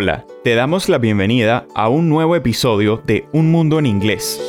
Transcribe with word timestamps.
Hola, 0.00 0.24
te 0.44 0.54
damos 0.54 0.88
la 0.88 0.98
bienvenida 0.98 1.66
a 1.74 1.88
un 1.88 2.08
nuevo 2.08 2.36
episodio 2.36 3.02
de 3.04 3.26
Un 3.32 3.50
Mundo 3.50 3.80
en 3.80 3.86
Inglés. 3.86 4.40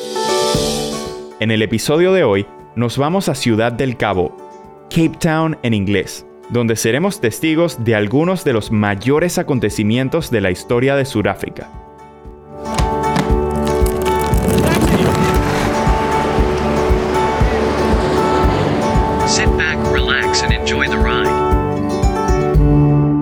En 1.39 1.49
el 1.49 1.63
episodio 1.63 2.13
de 2.13 2.23
hoy 2.23 2.45
nos 2.75 2.99
vamos 2.99 3.29
a 3.29 3.33
Ciudad 3.33 3.71
del 3.71 3.97
Cabo, 3.97 4.37
Cape 4.91 5.17
Town 5.19 5.57
en 5.63 5.73
inglés, 5.73 6.27
donde 6.51 6.75
seremos 6.75 7.19
testigos 7.19 7.83
de 7.83 7.95
algunos 7.95 8.43
de 8.43 8.53
los 8.53 8.71
mayores 8.71 9.39
acontecimientos 9.39 10.29
de 10.29 10.41
la 10.41 10.51
historia 10.51 10.95
de 10.95 11.05
Sudáfrica. 11.05 11.67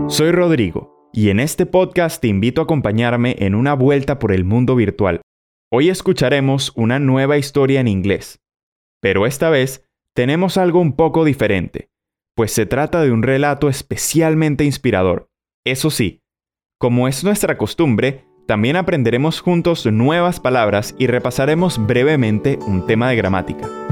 Soy 0.09 0.31
Rodrigo 0.31 0.96
y 1.13 1.29
en 1.29 1.39
este 1.39 1.65
podcast 1.65 2.21
te 2.21 2.27
invito 2.27 2.61
a 2.61 2.65
acompañarme 2.65 3.35
en 3.39 3.55
una 3.55 3.73
vuelta 3.73 4.19
por 4.19 4.31
el 4.31 4.43
mundo 4.43 4.75
virtual. 4.75 5.21
Hoy 5.71 5.89
escucharemos 5.89 6.71
una 6.75 6.99
nueva 6.99 7.37
historia 7.37 7.79
en 7.79 7.87
inglés, 7.87 8.39
pero 9.01 9.25
esta 9.25 9.49
vez 9.49 9.85
tenemos 10.15 10.57
algo 10.57 10.79
un 10.79 10.95
poco 10.95 11.25
diferente, 11.25 11.89
pues 12.35 12.51
se 12.51 12.65
trata 12.65 13.01
de 13.01 13.11
un 13.11 13.23
relato 13.23 13.69
especialmente 13.69 14.63
inspirador. 14.63 15.29
Eso 15.65 15.89
sí, 15.89 16.21
como 16.79 17.07
es 17.07 17.23
nuestra 17.23 17.57
costumbre, 17.57 18.25
también 18.47 18.75
aprenderemos 18.75 19.41
juntos 19.41 19.85
nuevas 19.85 20.39
palabras 20.39 20.95
y 20.97 21.07
repasaremos 21.07 21.85
brevemente 21.85 22.57
un 22.67 22.85
tema 22.85 23.09
de 23.09 23.17
gramática. 23.17 23.86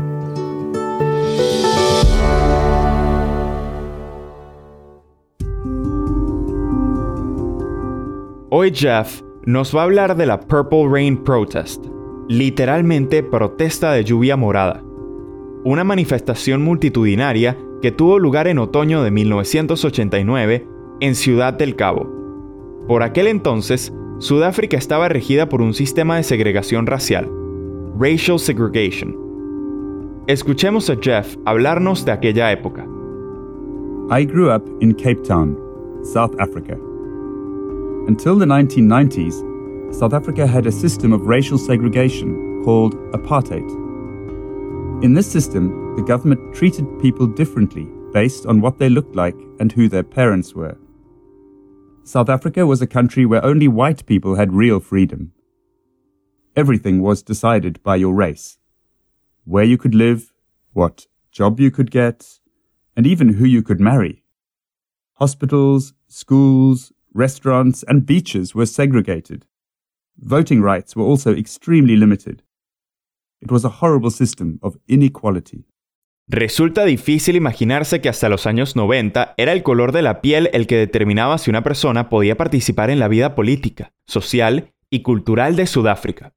Hoy 8.58 8.72
Jeff 8.74 9.22
nos 9.46 9.76
va 9.76 9.82
a 9.82 9.84
hablar 9.84 10.16
de 10.16 10.26
la 10.26 10.40
Purple 10.40 10.88
Rain 10.90 11.18
Protest, 11.18 11.88
literalmente 12.30 13.22
protesta 13.22 13.92
de 13.92 14.06
lluvia 14.06 14.38
morada, 14.38 14.82
una 15.66 15.84
manifestación 15.84 16.62
multitudinaria 16.62 17.58
que 17.82 17.92
tuvo 17.92 18.18
lugar 18.18 18.48
en 18.48 18.60
otoño 18.60 19.04
de 19.04 19.12
1989 19.12 20.70
en 21.02 21.16
Ciudad 21.16 21.54
del 21.54 21.76
Cabo. 21.76 22.10
Por 22.88 23.04
aquel 23.04 23.28
entonces, 23.28 23.92
Sudáfrica 24.20 24.78
estaba 24.78 25.10
regida 25.10 25.50
por 25.50 25.62
un 25.62 25.74
sistema 25.74 26.16
de 26.16 26.24
segregación 26.24 26.88
racial, 26.88 27.30
racial 28.00 28.40
segregation. 28.40 29.18
Escuchemos 30.28 30.90
a 30.90 30.96
Jeff 30.96 31.36
hablarnos 31.44 32.06
de 32.06 32.14
aquella 32.14 32.54
época. 32.54 32.88
I 34.10 34.24
grew 34.24 34.50
up 34.50 34.64
in 34.80 34.94
Cape 34.94 35.24
Town, 35.28 35.60
South 36.04 36.40
Africa. 36.40 36.78
Until 38.08 38.36
the 38.38 38.46
1990s, 38.46 39.96
South 39.96 40.14
Africa 40.14 40.46
had 40.46 40.68
a 40.68 40.72
system 40.72 41.12
of 41.12 41.26
racial 41.26 41.58
segregation 41.58 42.64
called 42.64 42.94
apartheid. 43.14 43.68
In 45.04 45.16
this 45.16 45.32
system, 45.32 45.96
the 45.96 46.04
government 46.04 46.54
treated 46.54 47.00
people 47.00 47.26
differently 47.26 47.88
based 48.14 48.46
on 48.46 48.62
what 48.62 48.78
they 48.78 48.90
looked 48.90 49.16
like 49.16 49.36
and 49.60 49.72
who 49.72 49.90
their 49.90 50.04
parents 50.04 50.54
were. 50.54 50.78
South 52.04 52.30
Africa 52.30 52.68
was 52.68 52.80
a 52.80 52.88
country 52.88 53.26
where 53.26 53.44
only 53.44 53.68
white 53.68 54.06
people 54.06 54.36
had 54.36 54.54
real 54.54 54.80
freedom. 54.80 55.32
Everything 56.56 57.02
was 57.02 57.24
decided 57.24 57.82
by 57.82 57.96
your 57.96 58.14
race 58.14 58.60
where 59.46 59.64
you 59.64 59.78
could 59.78 59.96
live, 59.96 60.32
what 60.74 61.08
job 61.32 61.60
you 61.60 61.72
could 61.72 61.90
get, 61.90 62.40
and 62.96 63.08
even 63.08 63.34
who 63.34 63.46
you 63.46 63.64
could 63.64 63.80
marry. 63.80 64.24
Hospitals, 65.16 65.94
schools, 66.08 66.92
restaurants, 67.16 67.84
and 67.88 68.06
beaches 68.06 68.54
were 68.54 68.68
segregated. 68.68 69.46
Voting 70.18 70.62
rights 70.62 70.96
were 70.96 71.06
also 71.06 71.34
extremely 71.34 71.96
limited. 71.96 72.44
It 73.42 73.52
was 73.52 73.66
a 73.66 73.82
horrible 73.82 74.12
system 74.12 74.60
of 74.62 74.78
inequality. 74.88 75.66
Resulta 76.28 76.86
difícil 76.86 77.36
imaginarse 77.36 78.02
que 78.02 78.10
hasta 78.10 78.30
los 78.30 78.48
años 78.48 78.76
90 78.76 79.36
era 79.38 79.52
el 79.52 79.62
color 79.62 79.92
de 79.92 80.02
la 80.02 80.22
piel 80.22 80.50
el 80.54 80.66
que 80.66 80.78
determinaba 80.78 81.38
si 81.38 81.52
una 81.52 81.64
persona 81.64 82.10
podía 82.10 82.36
participar 82.36 82.90
en 82.90 83.00
la 83.00 83.08
vida 83.08 83.36
política, 83.36 83.94
social 84.08 84.74
y 84.90 85.04
cultural 85.04 85.56
de 85.56 85.68
Sudáfrica. 85.68 86.34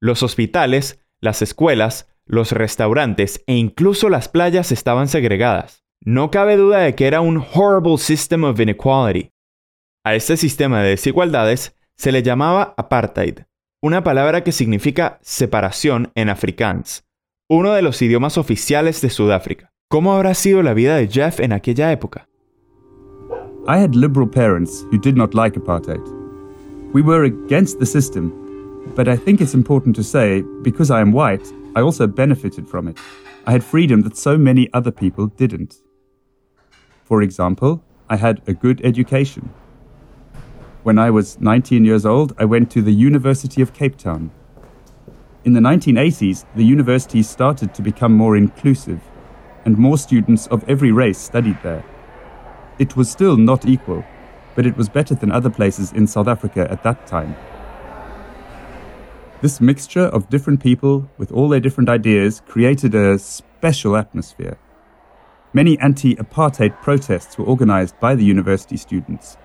Los 0.00 0.22
hospitales, 0.22 1.04
las 1.20 1.42
escuelas, 1.42 2.08
los 2.24 2.52
restaurantes 2.52 3.42
e 3.46 3.54
incluso 3.54 4.08
las 4.08 4.28
playas 4.28 4.72
estaban 4.72 5.08
segregadas. 5.08 5.84
No 6.00 6.30
cabe 6.30 6.56
duda 6.56 6.78
de 6.78 6.94
que 6.94 7.06
era 7.06 7.20
un 7.20 7.44
horrible 7.54 7.98
system 7.98 8.44
of 8.44 8.60
inequality. 8.60 9.30
A 10.06 10.14
este 10.14 10.36
sistema 10.36 10.82
de 10.82 10.90
desigualdades 10.90 11.74
se 11.96 12.12
le 12.12 12.22
llamaba 12.22 12.74
apartheid, 12.76 13.40
una 13.82 14.04
palabra 14.04 14.44
que 14.44 14.52
significa 14.52 15.18
separación 15.20 16.12
en 16.14 16.28
afrikaans, 16.28 17.04
uno 17.48 17.72
de 17.72 17.82
los 17.82 18.00
idiomas 18.00 18.38
oficiales 18.38 19.00
de 19.00 19.10
Sudáfrica. 19.10 19.72
¿Cómo 19.90 20.12
habrá 20.12 20.34
sido 20.34 20.62
la 20.62 20.74
vida 20.74 20.94
de 20.94 21.08
Jeff 21.08 21.40
en 21.40 21.52
aquella 21.52 21.90
época? 21.90 22.28
I 23.66 23.82
had 23.82 23.96
liberal 23.96 24.30
parents 24.30 24.86
who 24.92 24.98
did 25.00 25.16
not 25.16 25.34
like 25.34 25.58
apartheid. 25.58 26.04
We 26.92 27.02
were 27.02 27.24
against 27.24 27.80
the 27.80 27.86
system, 27.86 28.32
but 28.94 29.08
I 29.08 29.16
think 29.16 29.40
it's 29.40 29.54
important 29.54 29.96
to 29.96 30.04
say 30.04 30.44
because 30.62 30.92
I 30.92 31.00
am 31.00 31.12
white, 31.12 31.42
I 31.74 31.80
also 31.80 32.06
benefited 32.06 32.68
from 32.68 32.86
it. 32.86 32.96
I 33.44 33.50
had 33.50 33.64
freedom 33.64 34.02
that 34.02 34.16
so 34.16 34.38
many 34.38 34.68
other 34.72 34.92
people 34.92 35.32
didn't. 35.36 35.74
For 37.06 37.22
example, 37.22 37.82
I 38.08 38.14
had 38.14 38.40
a 38.46 38.52
good 38.52 38.80
education. 38.84 39.50
When 40.86 41.00
I 41.00 41.10
was 41.10 41.40
19 41.40 41.84
years 41.84 42.06
old, 42.06 42.32
I 42.38 42.44
went 42.44 42.70
to 42.70 42.80
the 42.80 42.92
University 42.92 43.60
of 43.60 43.74
Cape 43.74 43.98
Town. 43.98 44.30
In 45.44 45.52
the 45.52 45.58
1980s, 45.58 46.44
the 46.54 46.64
university 46.64 47.24
started 47.24 47.74
to 47.74 47.82
become 47.82 48.12
more 48.12 48.36
inclusive, 48.36 49.00
and 49.64 49.76
more 49.76 49.98
students 49.98 50.46
of 50.46 50.62
every 50.68 50.92
race 50.92 51.18
studied 51.18 51.60
there. 51.64 51.84
It 52.78 52.94
was 52.96 53.10
still 53.10 53.36
not 53.36 53.66
equal, 53.66 54.04
but 54.54 54.64
it 54.64 54.76
was 54.76 54.88
better 54.88 55.16
than 55.16 55.32
other 55.32 55.50
places 55.50 55.90
in 55.90 56.06
South 56.06 56.28
Africa 56.28 56.70
at 56.70 56.84
that 56.84 57.04
time. 57.04 57.34
This 59.42 59.60
mixture 59.60 60.06
of 60.14 60.30
different 60.30 60.62
people 60.62 61.10
with 61.18 61.32
all 61.32 61.48
their 61.48 61.58
different 61.58 61.88
ideas 61.88 62.42
created 62.46 62.94
a 62.94 63.18
special 63.18 63.96
atmosphere. 63.96 64.56
Many 65.52 65.80
anti 65.80 66.14
apartheid 66.14 66.80
protests 66.80 67.36
were 67.36 67.44
organized 67.44 67.98
by 67.98 68.14
the 68.14 68.24
university 68.24 68.76
students, 68.76 69.36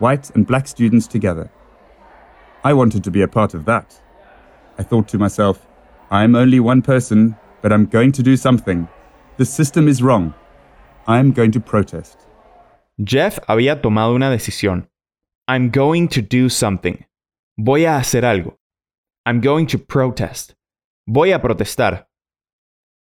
white 0.00 0.30
and 0.34 0.46
black 0.46 0.66
students 0.66 1.06
together. 1.06 1.50
I 2.64 2.72
wanted 2.72 3.04
to 3.04 3.10
be 3.10 3.22
a 3.22 3.28
part 3.28 3.54
of 3.54 3.64
that. 3.66 4.00
I 4.78 4.82
thought 4.82 5.08
to 5.08 5.18
myself, 5.18 5.66
I'm 6.10 6.34
only 6.34 6.58
one 6.60 6.82
person, 6.82 7.36
but 7.62 7.72
I'm 7.72 7.86
going 7.86 8.12
to 8.12 8.22
do 8.22 8.36
something. 8.36 8.88
The 9.36 9.44
system 9.44 9.88
is 9.88 10.02
wrong. 10.02 10.34
I'm 11.06 11.32
going 11.32 11.52
to 11.52 11.60
protest. 11.60 12.18
Jeff 13.02 13.38
había 13.46 13.80
tomado 13.80 14.14
una 14.14 14.30
decisión. 14.30 14.88
I'm 15.48 15.70
going 15.70 16.08
to 16.08 16.22
do 16.22 16.48
something. 16.48 17.06
Voy 17.56 17.84
a 17.84 17.96
hacer 17.96 18.24
algo. 18.24 18.58
I'm 19.24 19.40
going 19.40 19.66
to 19.68 19.78
protest. 19.78 20.54
Voy 21.06 21.32
a 21.32 21.40
protestar. 21.40 22.08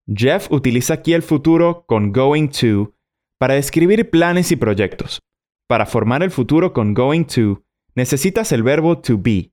Jeff 0.07 0.51
utiliza 0.51 0.93
aquí 0.93 1.13
el 1.13 1.21
futuro 1.21 1.85
con 1.87 2.11
going 2.11 2.49
to 2.49 2.93
para 3.39 3.55
describir 3.55 4.09
planes 4.09 4.51
y 4.51 4.55
proyectos. 4.55 5.21
Para 5.67 5.87
formar 5.87 6.21
el 6.21 6.29
futuro 6.29 6.73
con 6.73 6.93
going 6.93 7.23
to, 7.23 7.63
necesitas 7.95 8.51
el 8.51 8.61
verbo 8.61 8.99
to 8.99 9.17
be, 9.17 9.51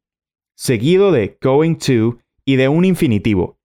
seguido 0.55 1.11
de 1.11 1.39
going 1.41 1.77
to 1.77 2.19
y 2.45 2.57
de 2.57 2.69
un 2.69 2.85
infinitivo. 2.85 3.59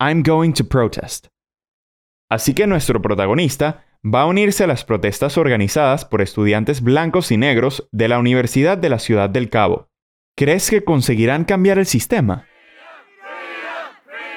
I'm 0.00 0.22
going 0.22 0.52
to 0.54 0.64
protest. 0.64 1.26
Así 2.30 2.54
que 2.54 2.66
nuestro 2.66 3.02
protagonista 3.02 3.84
va 4.02 4.22
a 4.22 4.26
unirse 4.26 4.64
a 4.64 4.66
las 4.66 4.84
protestas 4.84 5.36
organizadas 5.36 6.06
por 6.06 6.22
estudiantes 6.22 6.82
blancos 6.82 7.30
y 7.30 7.36
negros 7.36 7.86
de 7.92 8.08
la 8.08 8.18
Universidad 8.18 8.78
de 8.78 8.88
la 8.88 8.98
Ciudad 8.98 9.28
del 9.28 9.50
Cabo. 9.50 9.90
¿Crees 10.36 10.70
que 10.70 10.84
conseguirán 10.84 11.44
cambiar 11.44 11.78
el 11.78 11.86
sistema? 11.86 12.46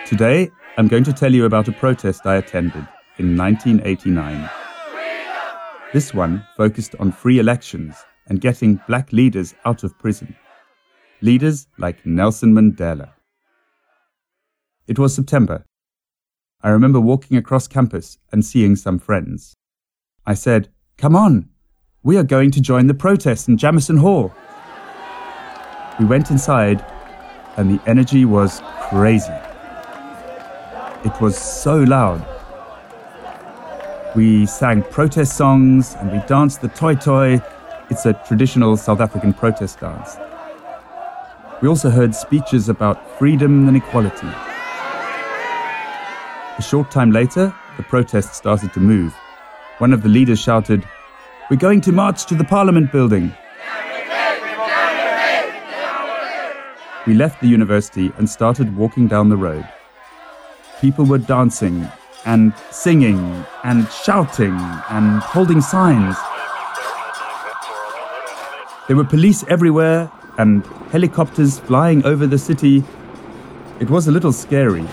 Today, 0.09 0.51
I'm 0.77 0.87
going 0.87 1.03
to 1.03 1.13
tell 1.13 1.33
you 1.33 1.45
about 1.45 1.67
a 1.67 1.71
protest 1.71 2.25
I 2.25 2.37
attended 2.37 2.87
in 3.17 3.35
1989. 3.35 4.49
This 5.93 6.13
one 6.13 6.45
focused 6.57 6.95
on 6.99 7.13
free 7.13 7.39
elections 7.39 7.95
and 8.27 8.41
getting 8.41 8.81
black 8.87 9.13
leaders 9.13 9.55
out 9.63 9.85
of 9.85 9.97
prison. 9.97 10.35
Leaders 11.21 11.67
like 11.77 12.05
Nelson 12.05 12.53
Mandela. 12.53 13.11
It 14.87 14.99
was 14.99 15.15
September. 15.15 15.65
I 16.61 16.69
remember 16.69 16.99
walking 16.99 17.37
across 17.37 17.67
campus 17.67 18.17
and 18.33 18.45
seeing 18.45 18.75
some 18.75 18.99
friends. 18.99 19.53
I 20.25 20.33
said, 20.33 20.69
Come 20.97 21.15
on, 21.15 21.49
we 22.03 22.17
are 22.17 22.23
going 22.23 22.51
to 22.51 22.61
join 22.61 22.87
the 22.87 22.93
protest 22.93 23.47
in 23.47 23.57
Jamison 23.57 23.97
Hall. 23.97 24.33
We 25.99 26.05
went 26.05 26.31
inside, 26.31 26.85
and 27.55 27.71
the 27.71 27.89
energy 27.89 28.25
was 28.25 28.61
crazy. 28.89 29.33
It 31.05 31.21
was 31.21 31.37
so 31.37 31.77
loud. 31.77 32.36
We 34.17 34.47
sang 34.47 34.81
protest 34.81 35.37
songs 35.37 35.93
and 35.99 36.11
we 36.11 36.17
danced 36.25 36.61
the 36.61 36.69
toy 36.69 36.95
toy, 36.95 37.39
It's 37.91 38.07
a 38.07 38.13
traditional 38.27 38.75
South 38.75 38.99
African 38.99 39.31
protest 39.31 39.79
dance. 39.79 40.17
We 41.61 41.67
also 41.67 41.91
heard 41.91 42.15
speeches 42.15 42.67
about 42.67 42.97
freedom 43.19 43.67
and 43.67 43.77
equality. 43.77 44.25
A 46.57 46.61
short 46.63 46.89
time 46.89 47.11
later, 47.11 47.53
the 47.77 47.83
protest 47.83 48.33
started 48.33 48.73
to 48.73 48.79
move. 48.79 49.13
One 49.77 49.93
of 49.93 50.01
the 50.01 50.09
leaders 50.09 50.39
shouted, 50.39 50.83
We're 51.51 51.57
going 51.57 51.81
to 51.81 51.91
march 51.91 52.25
to 52.25 52.33
the 52.33 52.43
Parliament 52.43 52.91
building. 52.91 53.31
We 57.05 57.13
left 57.13 57.39
the 57.39 57.47
university 57.47 58.11
and 58.17 58.27
started 58.27 58.75
walking 58.75 59.07
down 59.07 59.29
the 59.29 59.37
road. 59.37 59.69
People 60.81 61.05
were 61.05 61.19
dancing 61.19 61.87
and 62.27 62.53
singing 62.71 63.17
and 63.63 63.87
shouting 63.89 64.55
and 64.89 65.21
holding 65.21 65.61
signs. 65.61 66.15
There 68.87 68.95
were 68.95 69.07
police 69.07 69.45
everywhere 69.49 70.11
and 70.37 70.63
helicopters 70.91 71.59
flying 71.59 72.05
over 72.05 72.27
the 72.27 72.37
city. 72.37 72.83
It 73.79 73.89
was 73.89 74.07
a 74.07 74.11
little 74.11 74.33
scary. 74.33 74.85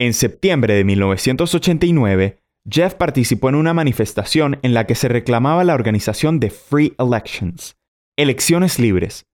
En 0.00 0.12
septiembre 0.12 0.74
de 0.74 0.84
1989, 0.84 2.38
Jeff 2.70 2.94
participó 2.94 3.48
en 3.48 3.56
una 3.56 3.74
manifestación 3.74 4.58
en 4.62 4.74
la 4.74 4.86
que 4.86 4.94
se 4.94 5.08
reclamaba 5.08 5.64
la 5.64 5.74
organización 5.74 6.38
de 6.38 6.50
Free 6.50 6.94
Elections, 6.98 7.76
elecciones 8.16 8.78
libres, 8.78 9.24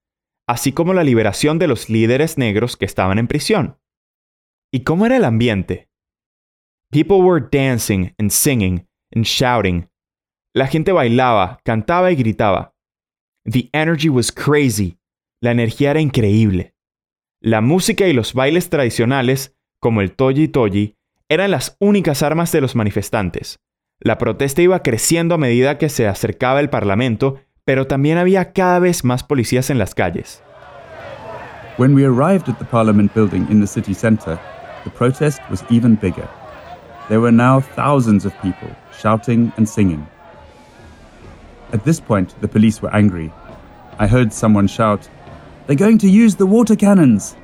así 0.46 0.72
como 0.72 0.94
la 0.94 1.04
liberación 1.04 1.58
de 1.58 1.68
los 1.68 1.88
líderes 1.88 2.38
negros 2.38 2.76
que 2.76 2.84
estaban 2.84 3.18
en 3.18 3.26
prisión. 3.26 3.78
¿Y 4.72 4.80
cómo 4.80 5.06
era 5.06 5.16
el 5.16 5.24
ambiente? 5.24 5.88
People 6.90 7.18
were 7.18 7.44
dancing 7.50 8.14
and 8.18 8.30
singing 8.30 8.86
and 9.14 9.24
shouting. 9.24 9.88
La 10.52 10.66
gente 10.66 10.92
bailaba, 10.92 11.60
cantaba 11.64 12.12
y 12.12 12.16
gritaba. 12.16 12.74
The 13.44 13.68
energy 13.72 14.08
was 14.08 14.32
crazy. 14.32 14.98
La 15.40 15.50
energía 15.50 15.90
era 15.90 16.00
increíble. 16.00 16.74
La 17.40 17.60
música 17.60 18.06
y 18.06 18.12
los 18.12 18.32
bailes 18.32 18.70
tradicionales, 18.70 19.56
como 19.80 20.00
el 20.00 20.12
toji 20.12 20.48
toji, 20.48 20.96
eran 21.28 21.50
las 21.50 21.76
únicas 21.78 22.22
armas 22.22 22.52
de 22.52 22.60
los 22.60 22.74
manifestantes. 22.74 23.58
La 24.00 24.18
protesta 24.18 24.62
iba 24.62 24.82
creciendo 24.82 25.34
a 25.34 25.38
medida 25.38 25.78
que 25.78 25.88
se 25.88 26.06
acercaba 26.06 26.60
el 26.60 26.70
Parlamento, 26.70 27.40
pero 27.64 27.86
también 27.86 28.18
había 28.18 28.52
cada 28.52 28.78
vez 28.78 29.04
más 29.04 29.22
policías 29.22 29.70
en 29.70 29.78
las 29.78 29.94
calles. 29.94 30.42
When 31.76 31.94
we 31.94 32.04
arrived 32.04 32.48
at 32.48 32.58
the 32.58 32.64
Parliament 32.64 33.12
building 33.14 33.46
in 33.50 33.60
the 33.60 33.66
city 33.66 33.94
centre, 33.94 34.38
the 34.84 34.90
protest 34.90 35.40
was 35.50 35.64
even 35.70 35.96
bigger. 35.96 36.28
There 37.08 37.20
were 37.20 37.32
now 37.32 37.60
thousands 37.60 38.24
of 38.24 38.32
people 38.42 38.68
shouting 38.92 39.52
and 39.56 39.68
singing. 39.68 40.06
At 41.72 41.84
this 41.84 42.00
point, 42.00 42.34
the 42.40 42.48
police 42.48 42.80
were 42.80 42.94
angry. 42.94 43.32
I 43.98 44.06
heard 44.06 44.32
someone 44.32 44.68
shout, 44.68 45.08
They're 45.66 45.76
going 45.76 45.98
to 45.98 46.08
use 46.08 46.36
the 46.36 46.46
water 46.46 46.76
cannons! 46.76 47.36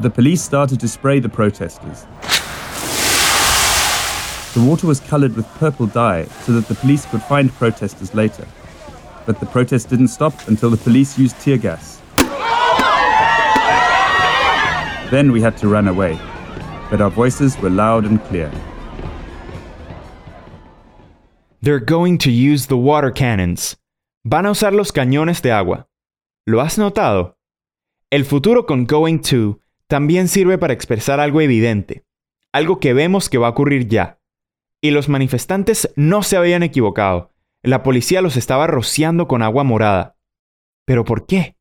The 0.00 0.10
police 0.10 0.42
started 0.42 0.80
to 0.80 0.88
spray 0.88 1.20
the 1.20 1.28
protesters. 1.28 2.06
The 4.54 4.60
water 4.60 4.86
was 4.86 5.00
coloured 5.00 5.34
with 5.34 5.46
purple 5.58 5.88
dye 5.88 6.26
so 6.44 6.52
that 6.52 6.68
the 6.68 6.76
police 6.76 7.06
could 7.06 7.22
find 7.24 7.52
protesters 7.52 8.14
later. 8.14 8.46
But 9.26 9.40
the 9.40 9.46
protest 9.46 9.88
didn't 9.88 10.08
stop 10.08 10.32
until 10.46 10.70
the 10.70 10.76
police 10.76 11.18
used 11.18 11.40
tear 11.40 11.58
gas. 11.58 12.00
Then 15.10 15.32
we 15.32 15.40
had 15.40 15.56
to 15.58 15.66
run 15.66 15.88
away, 15.88 16.16
but 16.88 17.00
our 17.00 17.10
voices 17.10 17.58
were 17.58 17.68
loud 17.68 18.04
and 18.04 18.22
clear. 18.24 18.48
They're 21.60 21.80
going 21.80 22.18
to 22.18 22.30
use 22.30 22.66
the 22.66 22.76
water 22.76 23.10
cannons. 23.10 23.76
Van 24.24 24.46
a 24.46 24.50
usar 24.50 24.72
los 24.72 24.92
cañones 24.92 25.42
de 25.42 25.50
agua. 25.50 25.88
¿Lo 26.46 26.60
has 26.60 26.78
notado? 26.78 27.36
El 28.10 28.24
futuro 28.24 28.66
con 28.66 28.86
going 28.86 29.18
to 29.20 29.58
también 29.88 30.28
sirve 30.28 30.58
para 30.58 30.72
expresar 30.72 31.18
algo 31.18 31.40
evidente, 31.40 32.04
algo 32.52 32.78
que 32.78 32.94
vemos 32.94 33.28
que 33.28 33.38
va 33.38 33.48
a 33.48 33.50
ocurrir 33.50 33.88
ya. 33.88 34.20
Y 34.84 34.90
los 34.90 35.08
manifestantes 35.08 35.90
no 35.96 36.22
se 36.22 36.36
habían 36.36 36.62
equivocado. 36.62 37.30
La 37.62 37.82
policía 37.82 38.20
los 38.20 38.36
estaba 38.36 38.66
rociando 38.66 39.26
con 39.26 39.40
agua 39.40 39.64
morada. 39.64 40.18
¿Pero 40.84 41.06
por 41.06 41.24
qué? 41.24 41.56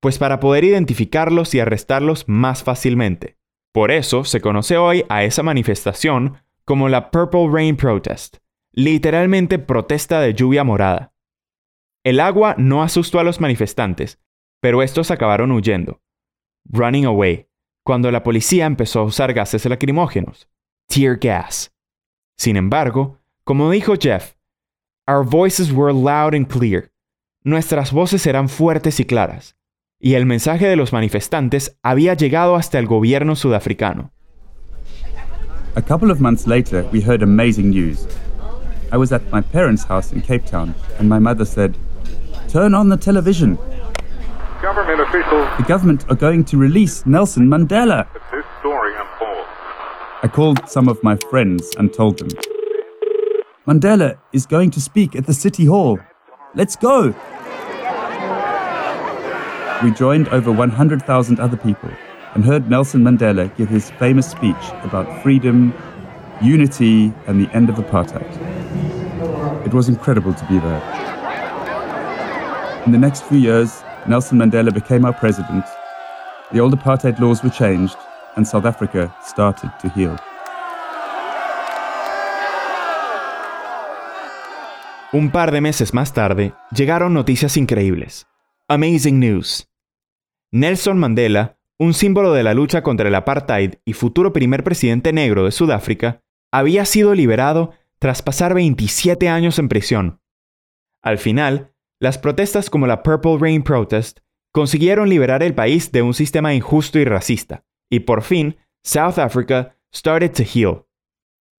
Pues 0.00 0.18
para 0.18 0.40
poder 0.40 0.64
identificarlos 0.64 1.54
y 1.54 1.60
arrestarlos 1.60 2.24
más 2.26 2.64
fácilmente. 2.64 3.38
Por 3.72 3.92
eso 3.92 4.24
se 4.24 4.40
conoce 4.40 4.76
hoy 4.76 5.04
a 5.08 5.22
esa 5.22 5.44
manifestación 5.44 6.38
como 6.64 6.88
la 6.88 7.12
Purple 7.12 7.50
Rain 7.52 7.76
Protest, 7.76 8.38
literalmente 8.72 9.60
protesta 9.60 10.20
de 10.20 10.34
lluvia 10.34 10.64
morada. 10.64 11.14
El 12.02 12.18
agua 12.18 12.56
no 12.58 12.82
asustó 12.82 13.20
a 13.20 13.24
los 13.24 13.40
manifestantes, 13.40 14.18
pero 14.60 14.82
estos 14.82 15.12
acabaron 15.12 15.52
huyendo. 15.52 16.02
Running 16.64 17.04
away, 17.04 17.46
cuando 17.84 18.10
la 18.10 18.24
policía 18.24 18.66
empezó 18.66 18.98
a 18.98 19.04
usar 19.04 19.32
gases 19.34 19.64
lacrimógenos, 19.66 20.48
tear 20.88 21.16
gas. 21.18 21.72
Sin 22.38 22.56
embargo, 22.56 23.18
como 23.42 23.68
dijo 23.68 23.94
Jeff, 24.00 24.34
Our 25.08 25.24
voices 25.24 25.72
were 25.72 25.92
loud 25.92 26.34
and 26.34 26.46
clear. 26.46 26.92
Nuestras 27.42 27.90
voces 27.92 28.26
eran 28.28 28.48
fuertes 28.48 29.00
y 29.00 29.04
claras, 29.04 29.56
y 29.98 30.14
el 30.14 30.24
mensaje 30.24 30.68
de 30.68 30.76
los 30.76 30.92
manifestantes 30.92 31.76
había 31.82 32.14
llegado 32.14 32.54
hasta 32.54 32.78
el 32.78 32.86
gobierno 32.86 33.34
sudafricano. 33.34 34.12
A 35.74 35.82
couple 35.82 36.12
of 36.12 36.20
months 36.20 36.46
later, 36.46 36.84
we 36.92 37.00
heard 37.00 37.22
amazing 37.24 37.70
news. 37.70 38.06
I 38.92 38.96
was 38.96 39.10
at 39.10 39.22
my 39.32 39.40
parents' 39.40 39.84
house 39.84 40.12
in 40.12 40.22
Cape 40.22 40.44
Town, 40.48 40.74
and 41.00 41.08
my 41.08 41.18
mother 41.18 41.44
said, 41.44 41.74
Turn 42.48 42.72
on 42.72 42.88
the 42.88 42.96
television. 42.96 43.58
Government 44.62 45.00
officials 45.00 45.48
The 45.58 45.64
government 45.64 46.04
are 46.08 46.16
going 46.16 46.44
to 46.44 46.56
release 46.56 47.04
Nelson 47.04 47.48
Mandela. 47.48 48.06
I 50.20 50.26
called 50.26 50.68
some 50.68 50.88
of 50.88 51.00
my 51.04 51.14
friends 51.14 51.76
and 51.78 51.92
told 51.92 52.18
them. 52.18 52.28
Mandela 53.68 54.18
is 54.32 54.46
going 54.46 54.72
to 54.72 54.80
speak 54.80 55.14
at 55.14 55.26
the 55.26 55.32
City 55.32 55.64
Hall. 55.64 56.00
Let's 56.56 56.74
go! 56.74 57.14
We 59.84 59.92
joined 59.92 60.26
over 60.30 60.50
100,000 60.50 61.38
other 61.38 61.56
people 61.56 61.90
and 62.34 62.44
heard 62.44 62.68
Nelson 62.68 63.02
Mandela 63.02 63.56
give 63.56 63.68
his 63.68 63.90
famous 63.92 64.28
speech 64.28 64.56
about 64.82 65.22
freedom, 65.22 65.72
unity, 66.42 67.12
and 67.28 67.40
the 67.40 67.48
end 67.54 67.70
of 67.70 67.76
apartheid. 67.76 68.26
It 69.64 69.72
was 69.72 69.88
incredible 69.88 70.34
to 70.34 70.44
be 70.46 70.58
there. 70.58 70.82
In 72.86 72.92
the 72.92 72.98
next 72.98 73.22
few 73.22 73.38
years, 73.38 73.84
Nelson 74.08 74.38
Mandela 74.38 74.74
became 74.74 75.04
our 75.04 75.12
president, 75.12 75.64
the 76.50 76.60
old 76.60 76.72
apartheid 76.74 77.20
laws 77.20 77.44
were 77.44 77.50
changed, 77.50 77.96
and 78.38 78.46
South 78.46 78.64
Africa 78.64 79.14
started 79.22 79.70
to 79.82 79.90
heal. 79.94 80.16
Un 85.12 85.30
par 85.30 85.50
de 85.52 85.60
meses 85.60 85.92
más 85.92 86.12
tarde, 86.12 86.54
llegaron 86.70 87.12
noticias 87.12 87.56
increíbles. 87.56 88.26
Amazing 88.68 89.18
News. 89.18 89.68
Nelson 90.52 90.98
Mandela, 90.98 91.58
un 91.78 91.94
símbolo 91.94 92.32
de 92.32 92.42
la 92.42 92.54
lucha 92.54 92.82
contra 92.82 93.08
el 93.08 93.14
apartheid 93.14 93.74
y 93.84 93.92
futuro 93.92 94.32
primer 94.32 94.64
presidente 94.64 95.12
negro 95.12 95.44
de 95.44 95.50
Sudáfrica, 95.50 96.22
había 96.52 96.84
sido 96.84 97.14
liberado 97.14 97.72
tras 97.98 98.22
pasar 98.22 98.54
27 98.54 99.28
años 99.28 99.58
en 99.58 99.68
prisión. 99.68 100.20
Al 101.02 101.18
final, 101.18 101.72
las 102.00 102.18
protestas 102.18 102.70
como 102.70 102.86
la 102.86 103.02
Purple 103.02 103.38
Rain 103.40 103.62
Protest 103.62 104.20
consiguieron 104.52 105.08
liberar 105.08 105.42
el 105.42 105.54
país 105.54 105.90
de 105.90 106.02
un 106.02 106.14
sistema 106.14 106.54
injusto 106.54 106.98
y 106.98 107.04
racista, 107.04 107.64
y 107.90 108.00
por 108.00 108.22
fin, 108.22 108.56
South 108.82 109.18
Africa 109.18 109.76
started 109.94 110.32
to 110.32 110.42
heal. 110.42 110.86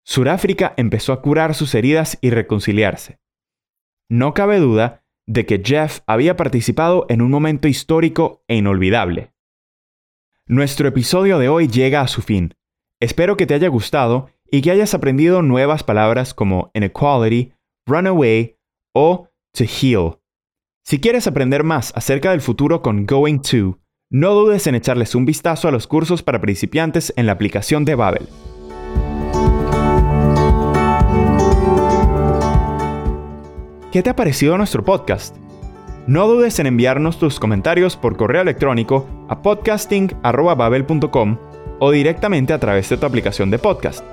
Sudáfrica 0.05 0.74
empezó 0.77 1.13
a 1.13 1.21
curar 1.21 1.53
sus 1.53 1.75
heridas 1.75 2.17
y 2.21 2.31
reconciliarse. 2.31 3.19
No 4.09 4.33
cabe 4.33 4.59
duda 4.59 5.03
de 5.27 5.45
que 5.45 5.62
Jeff 5.63 6.00
había 6.07 6.36
participado 6.36 7.05
en 7.09 7.21
un 7.21 7.29
momento 7.29 7.67
histórico 7.67 8.43
e 8.48 8.55
inolvidable. 8.55 9.33
Nuestro 10.48 10.88
episodio 10.88 11.38
de 11.38 11.48
hoy 11.48 11.67
llega 11.67 12.01
a 12.01 12.07
su 12.07 12.24
fin. 12.24 12.55
Espero 13.00 13.38
que 13.38 13.45
te 13.45 13.53
haya 13.53 13.67
gustado 13.67 14.31
y 14.51 14.63
que 14.63 14.71
hayas 14.71 14.95
aprendido 14.95 15.43
nuevas 15.43 15.83
palabras 15.83 16.33
como 16.33 16.71
inequality, 16.74 17.53
runaway 17.86 18.57
o 18.95 19.29
to 19.53 19.65
heal. 19.65 20.19
Si 20.83 21.00
quieres 21.00 21.27
aprender 21.27 21.63
más 21.63 21.93
acerca 21.95 22.31
del 22.31 22.41
futuro 22.41 22.81
con 22.81 23.05
Going 23.05 23.41
To, 23.41 23.79
no 24.11 24.33
dudes 24.33 24.65
en 24.65 24.73
echarles 24.73 25.13
un 25.13 25.25
vistazo 25.25 25.67
a 25.67 25.71
los 25.71 25.85
cursos 25.85 26.23
para 26.23 26.41
principiantes 26.41 27.13
en 27.15 27.27
la 27.27 27.33
aplicación 27.33 27.85
de 27.85 27.93
Babel. 27.95 28.27
¿Qué 33.91 34.01
te 34.03 34.09
ha 34.09 34.15
parecido 34.15 34.57
nuestro 34.57 34.83
podcast? 34.83 35.35
No 36.07 36.27
dudes 36.27 36.57
en 36.59 36.65
enviarnos 36.65 37.19
tus 37.19 37.39
comentarios 37.39 37.95
por 37.97 38.17
correo 38.17 38.41
electrónico 38.41 39.07
a 39.29 39.43
podcasting.babel.com 39.43 41.37
o 41.79 41.91
directamente 41.91 42.53
a 42.53 42.59
través 42.59 42.89
de 42.89 42.97
tu 42.97 43.05
aplicación 43.05 43.51
de 43.51 43.59
podcast. 43.59 44.03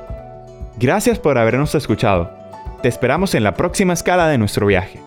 Gracias 0.79 1.19
por 1.19 1.39
habernos 1.39 1.75
escuchado. 1.75 2.31
Te 2.83 2.89
esperamos 2.89 3.35
en 3.35 3.45
la 3.45 3.55
próxima 3.55 3.95
escala 3.95 4.29
de 4.29 4.37
nuestro 4.37 4.67
viaje. 4.67 5.06